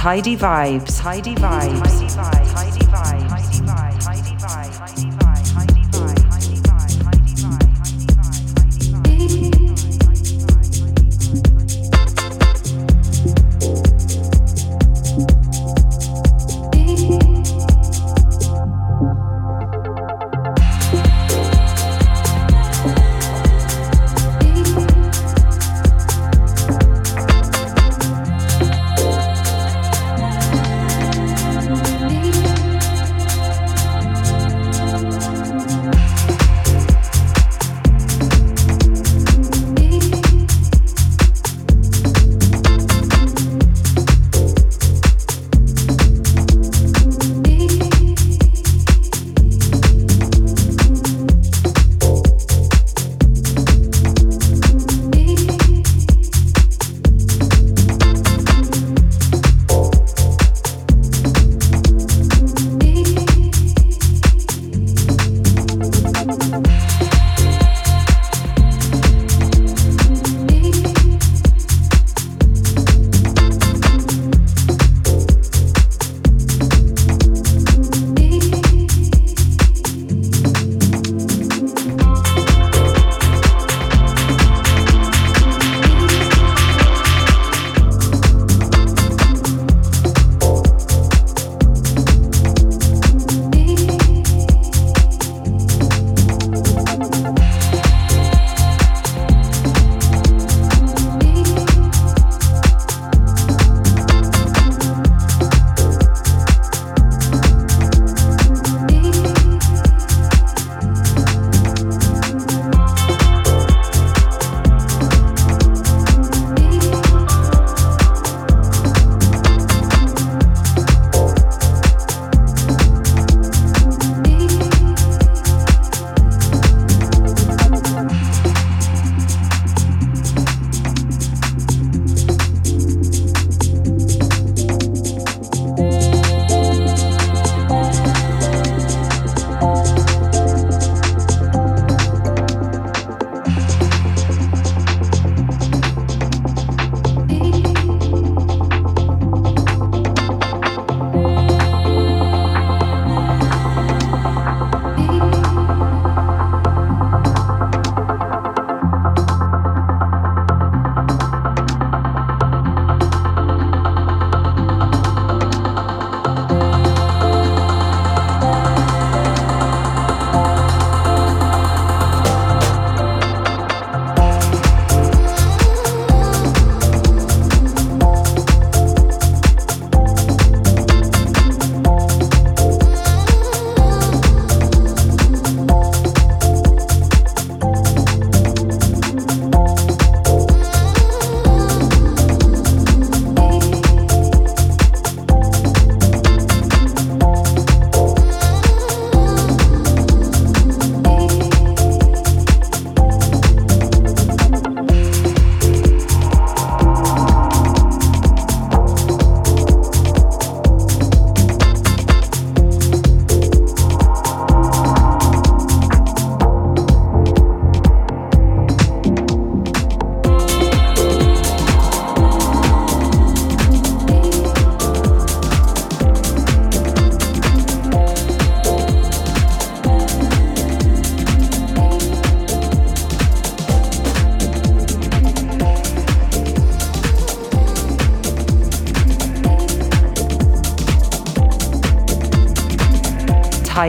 Tidy 0.00 0.34
Vibes. 0.34 0.98
Tidy 0.98 1.34
Vibes. 1.34 1.82
Tidy 1.82 2.06
Vibes. 2.06 2.54
Tidy 2.54 2.70
Vibes. 2.70 2.79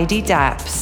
Tidy 0.01 0.23
Daps. 0.23 0.80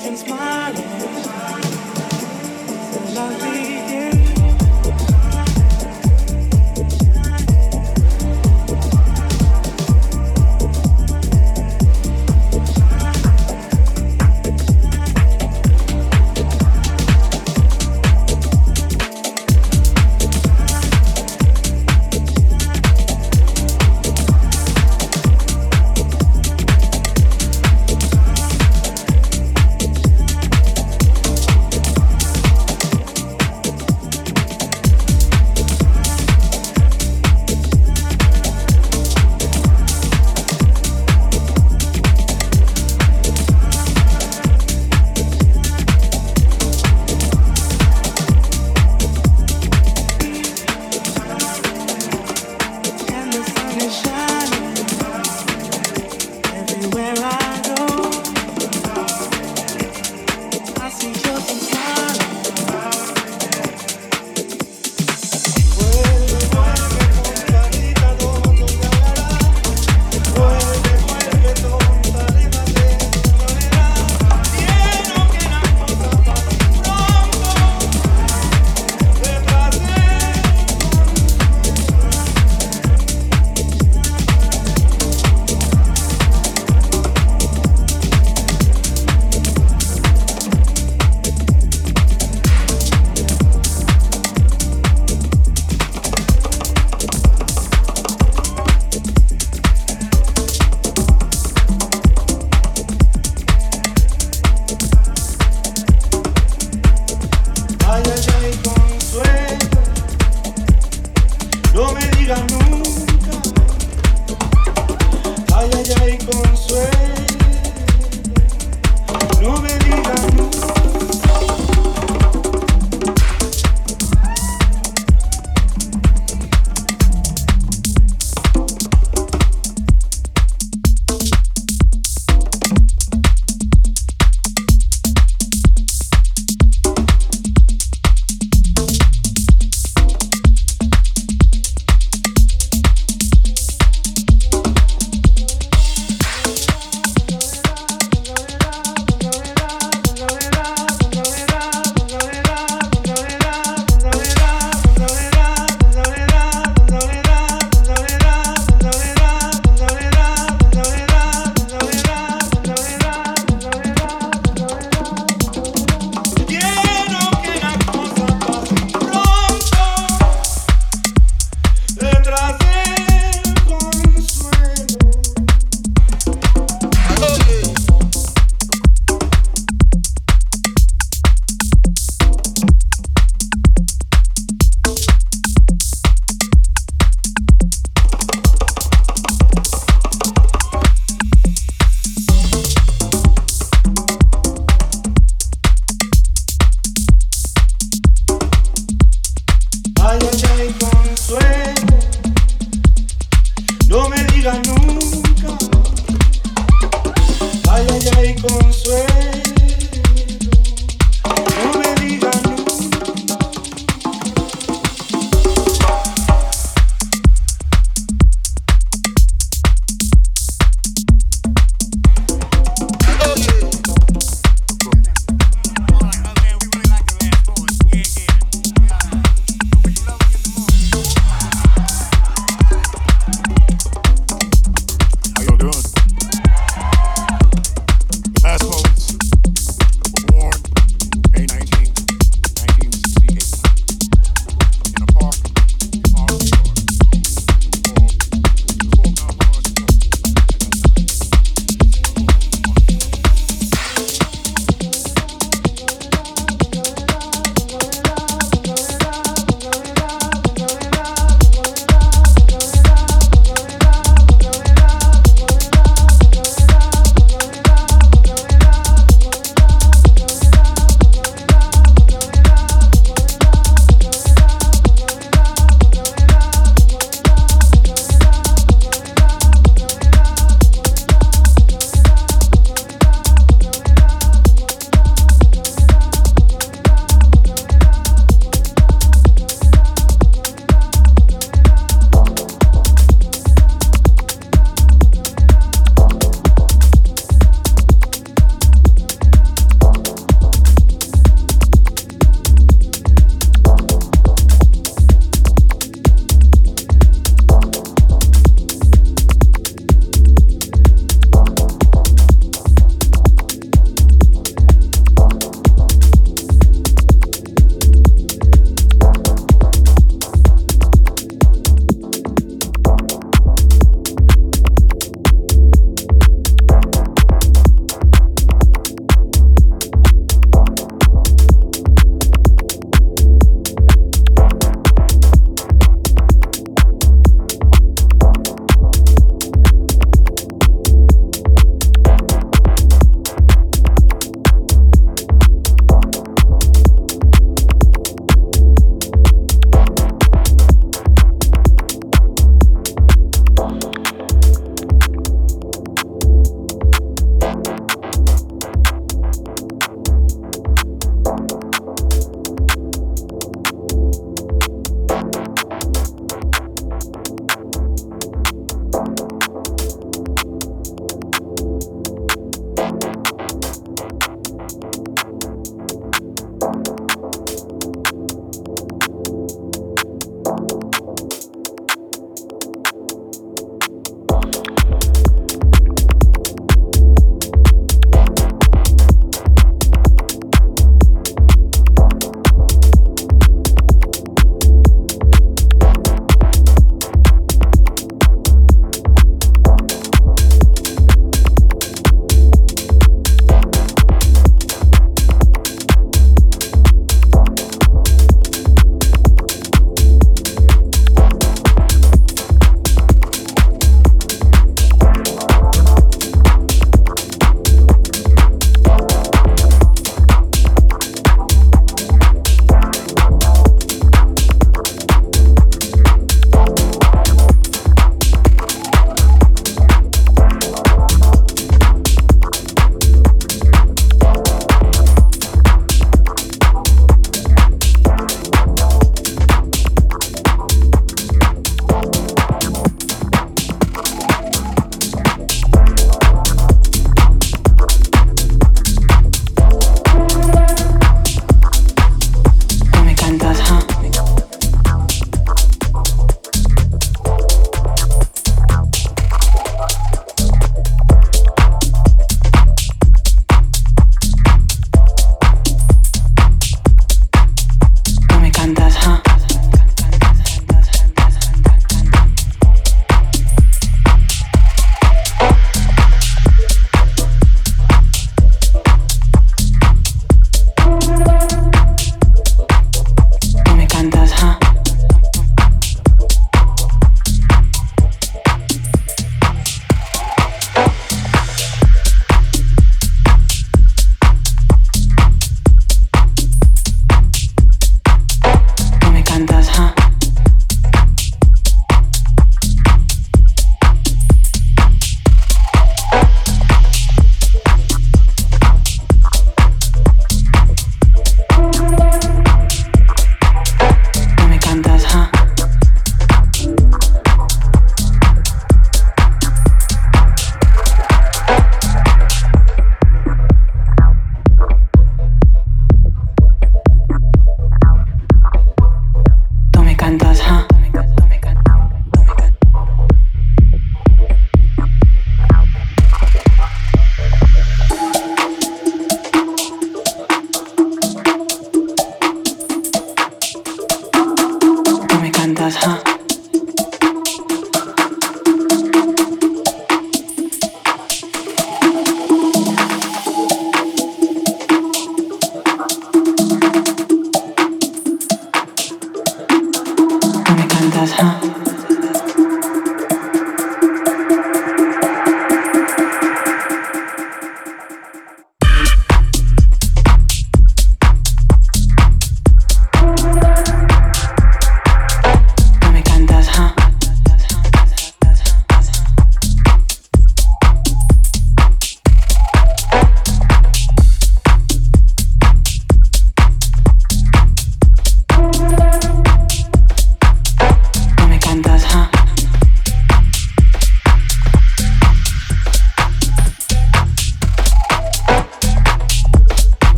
nothing's 0.00 0.26
mine. 0.26 0.74
Love. 3.14 3.49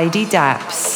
Tidy 0.00 0.24
Daps. 0.24 0.89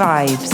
Vibes. 0.00 0.49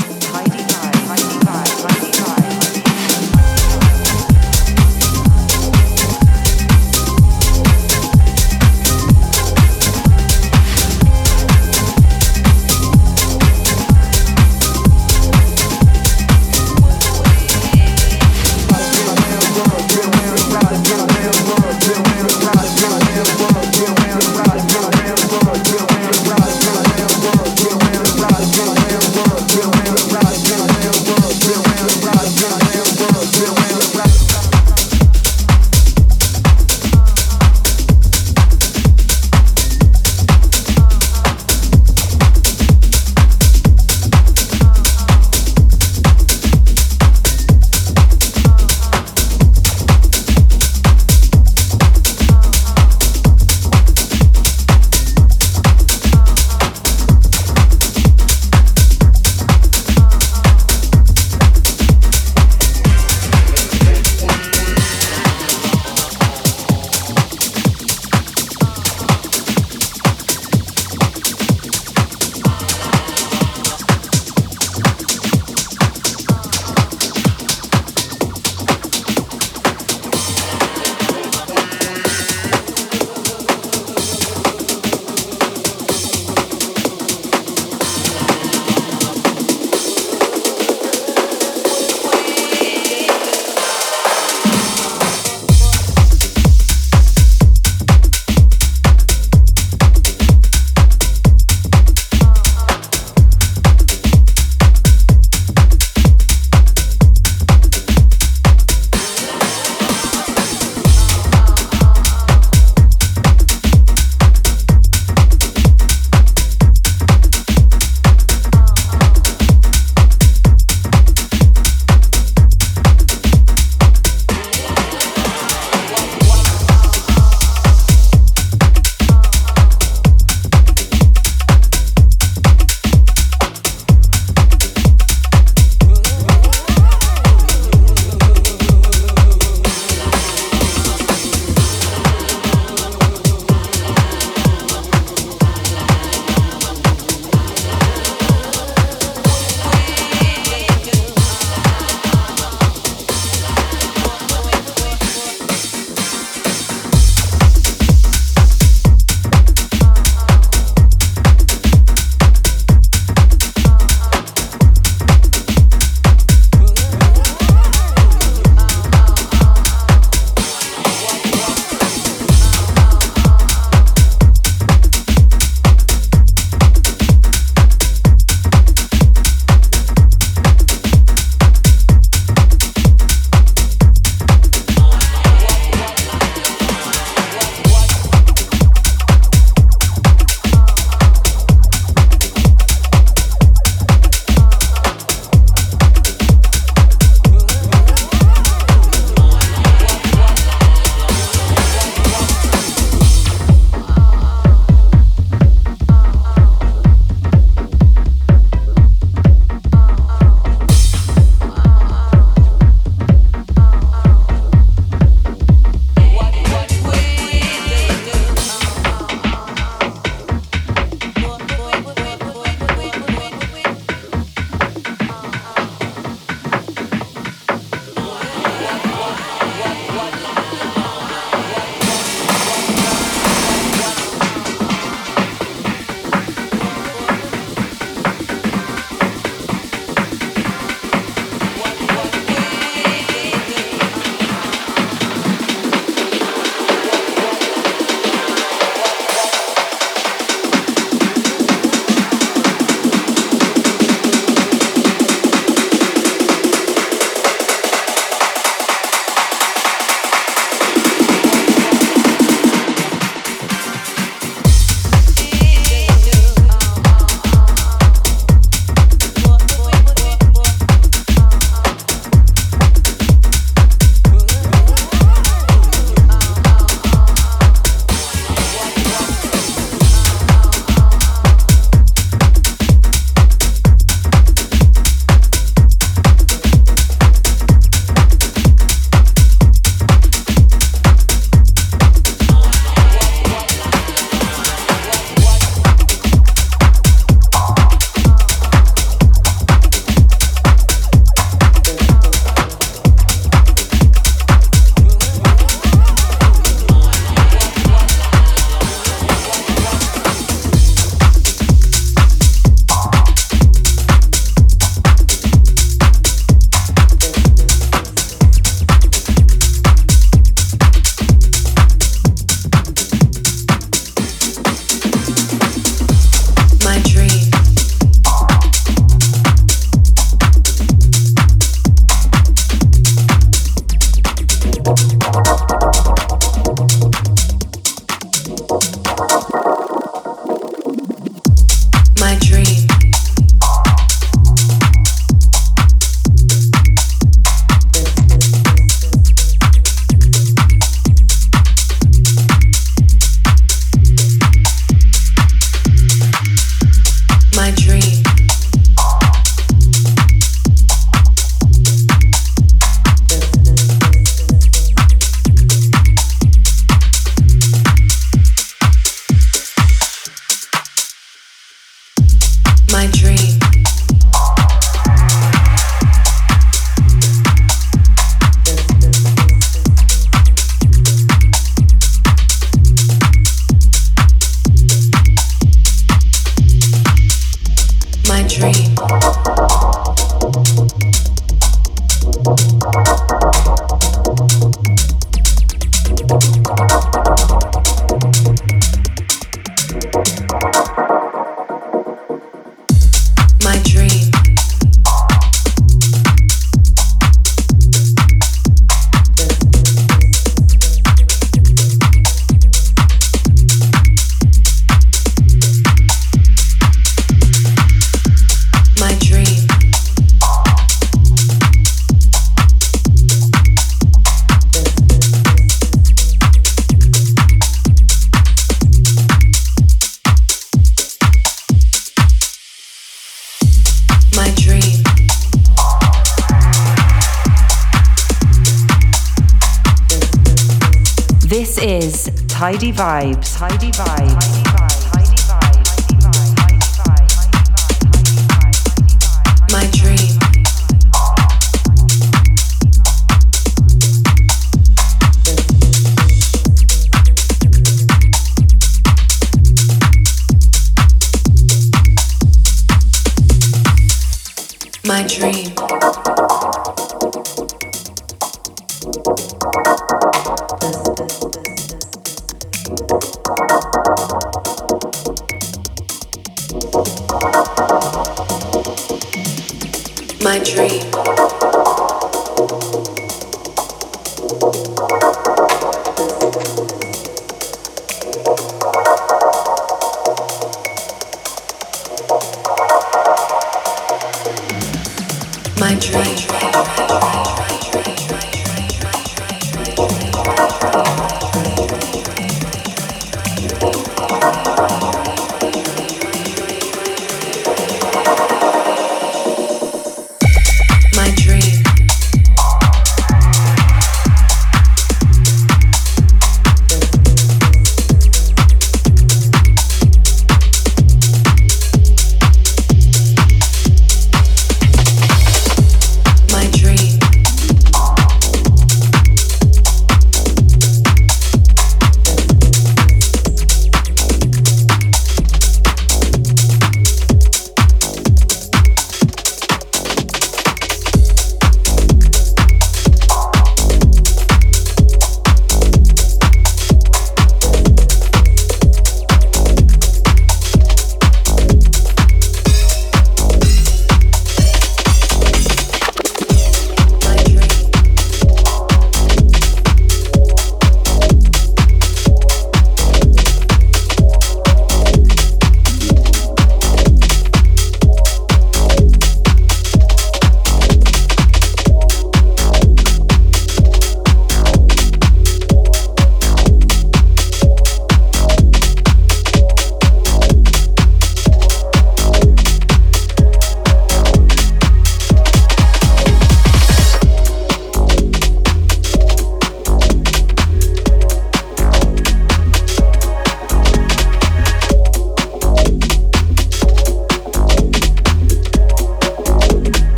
Is 442.36 442.40
Tidy 442.40 442.70
Vibes. 442.70 443.38
Tidy 443.38 443.70
Vibes. 443.70 444.75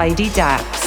Heidi 0.00 0.30
Dapp. 0.30 0.79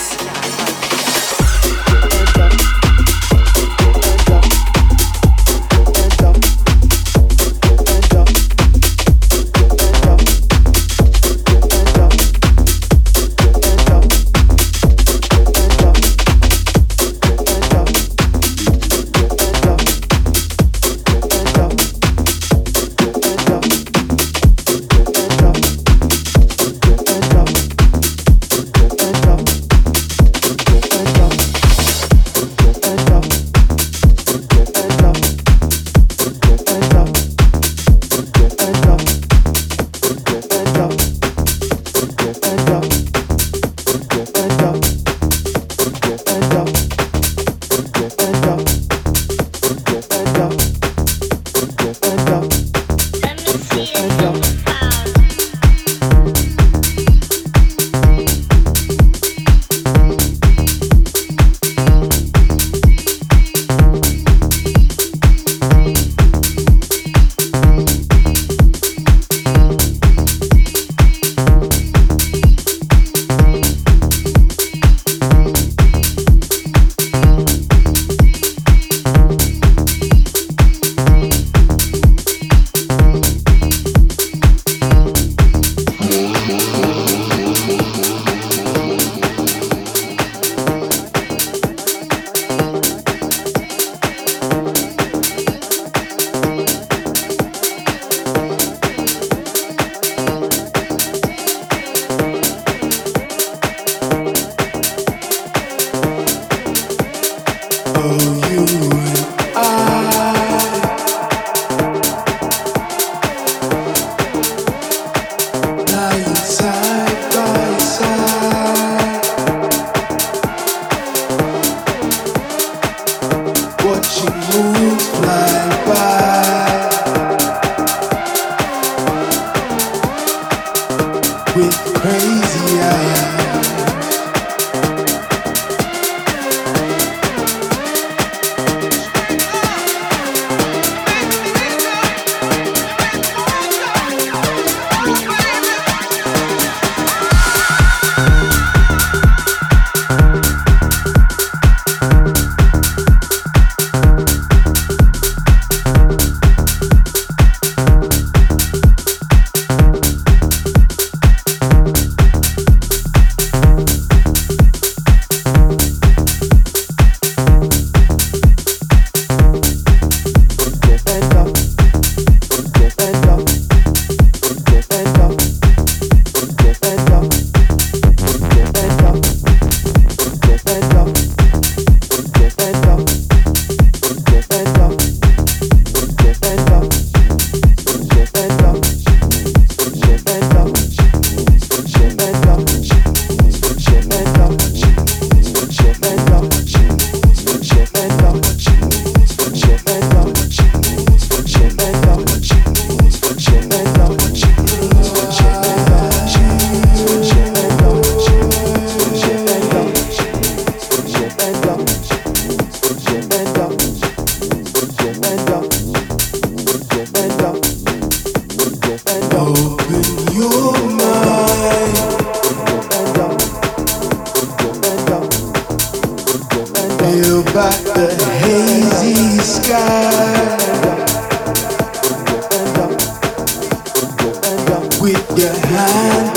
your 235.44 235.54
hand. 235.68 236.33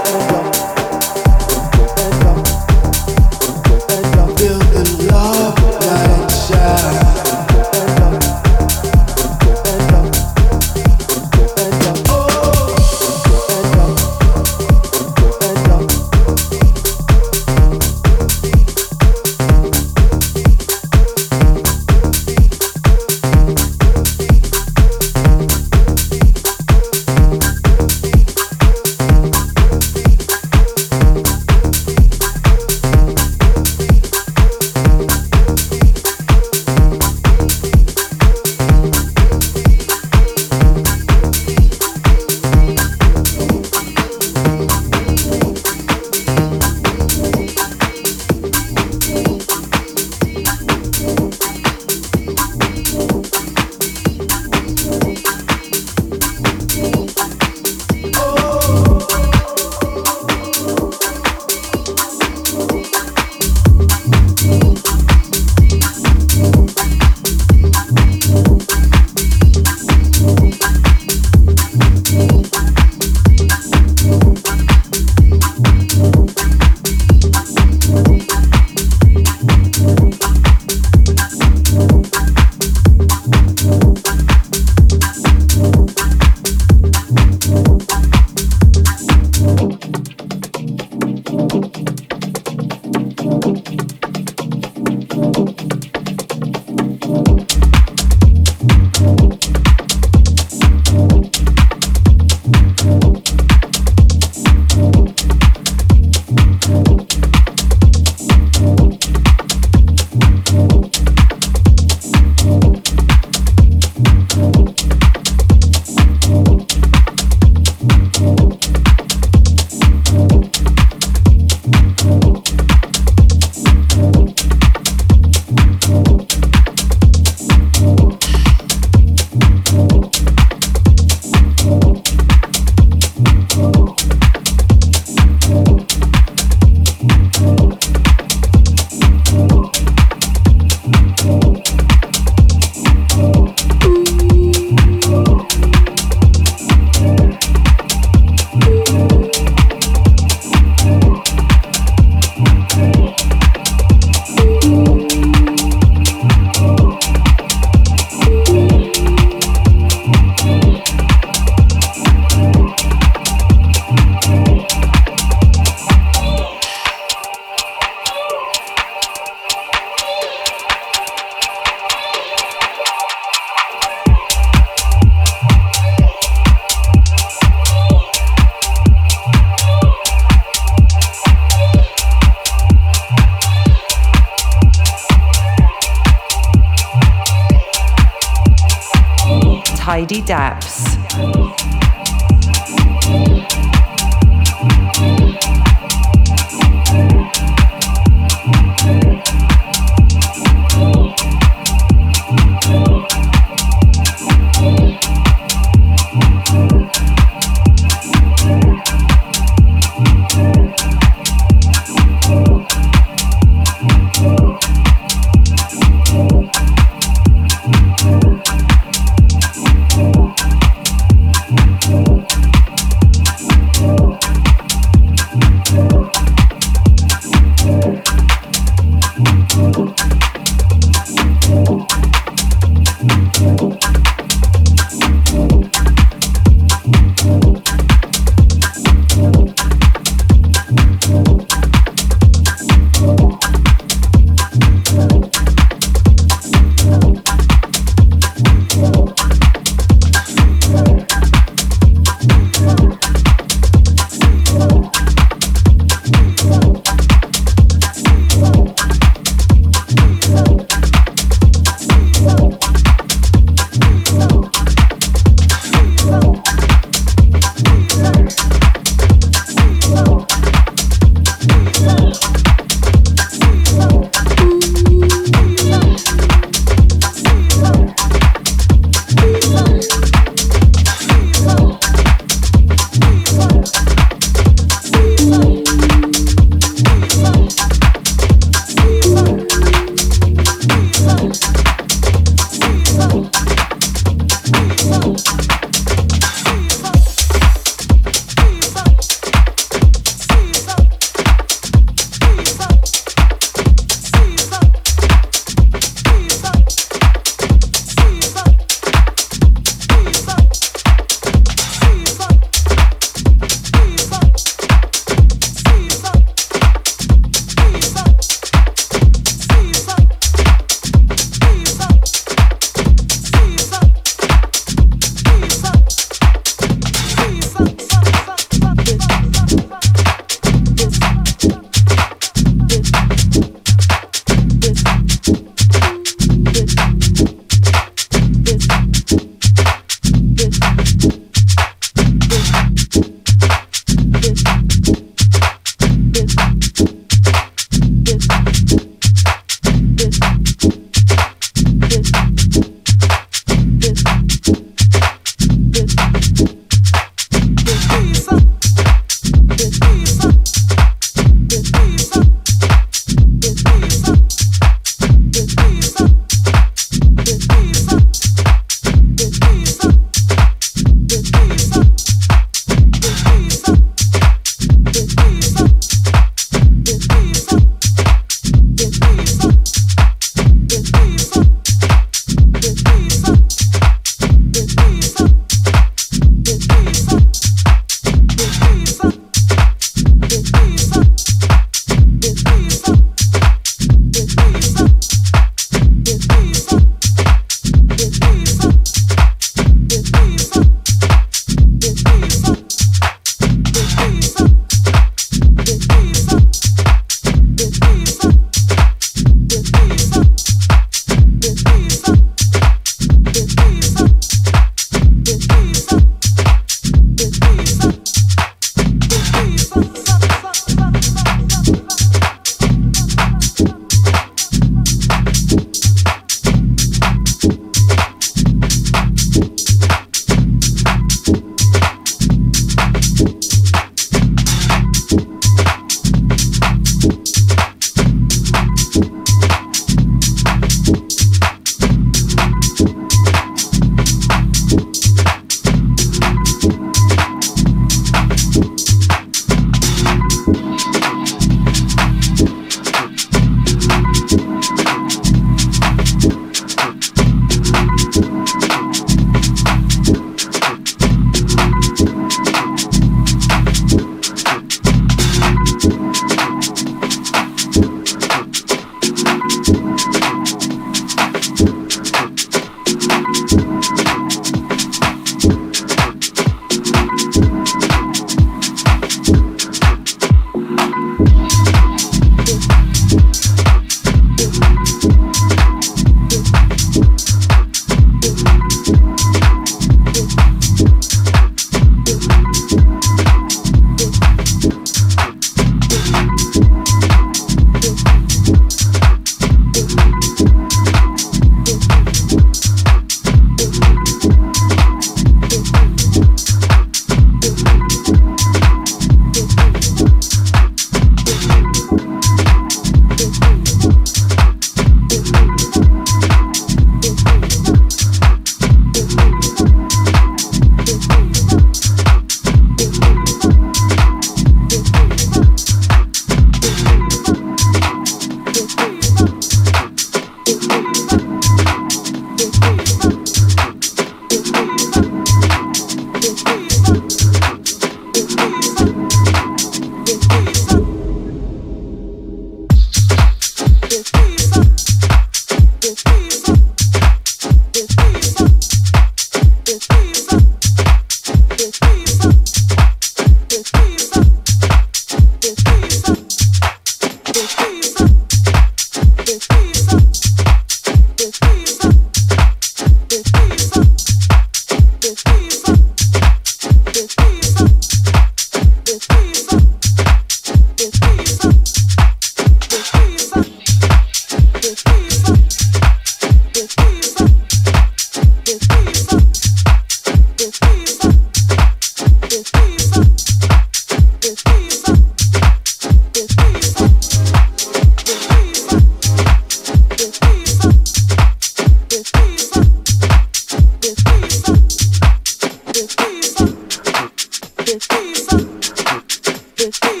Lisa. 598.11 600.00